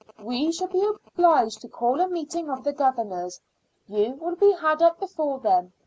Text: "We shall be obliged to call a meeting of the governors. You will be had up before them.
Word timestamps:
"We 0.19 0.51
shall 0.51 0.65
be 0.65 0.83
obliged 0.83 1.61
to 1.61 1.69
call 1.69 1.99
a 2.01 2.07
meeting 2.07 2.49
of 2.49 2.63
the 2.63 2.73
governors. 2.73 3.39
You 3.87 4.13
will 4.13 4.35
be 4.35 4.51
had 4.53 4.81
up 4.81 4.99
before 4.99 5.37
them. 5.37 5.73